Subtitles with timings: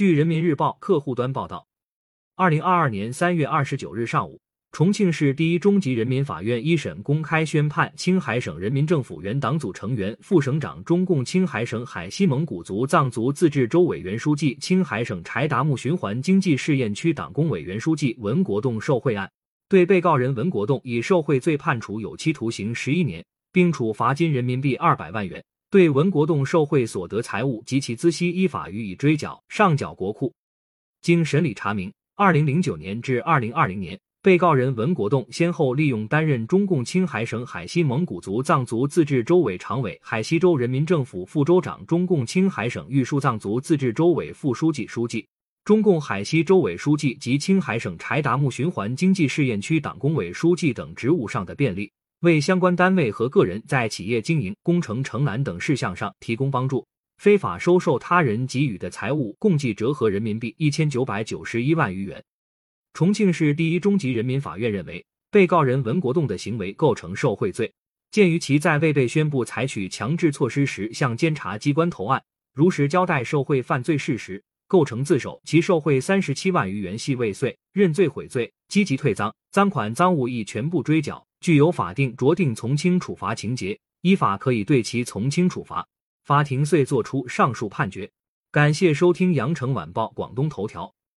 [0.00, 1.66] 据人民日报客户端报道，
[2.34, 4.40] 二零二二年三月二十九日上午，
[4.72, 19.30] 重庆市第一中级人民法院一审公开宣判青海省人民政府原党组成员、副省长、中共青海省海西蒙古族藏族自治州委员书记、青海省柴达木循环经济试验区党工委员书记文国栋受贿案，
[19.68, 23.22] 对被告人文国栋以受贿罪判处有期徒刑十一年，
[23.52, 25.44] 并处罚金人民币二百万元。
[25.70, 30.34] 对文国栋受贿所得财物及其孳息依法予以追缴，上缴国库。
[31.00, 45.24] 经审理查明，二零零九年至二零二零年，被告人文国栋先后利用担任中共青海省海西蒙古族藏族自治州委常委、海西州人民政府副州长、中共青海省玉树藏族自治州委副书记、书记、
[45.64, 51.88] 中共海西州委书记及青海省柴达木循环经济试验区党工委书记等职务上的便利。
[52.20, 62.22] 为相关单位和个人在企业经营、工程承揽等事项上提供帮助，非法收受他人给予的财物共计折合人民币一千九百九十一万余元。
[62.92, 67.72] 重庆市第一中级人民法院认为，被告人文国栋的行为构成受贿罪。
[68.10, 81.24] 鉴于其在未被宣布采取强制措施时向监察机关投案，如实交代受贿犯罪事实，构成自首，其受贿三十七万余元系未遂，认罪悔罪，积极退赃，赃款赃物已全部追缴。
[81.40, 85.86] 具有法定酌定从轻处罚情节，依法可以对其从轻处罚。
[86.22, 88.10] 法庭遂作出上述判决。
[88.52, 90.92] 感谢收听羊城晚报广东头条。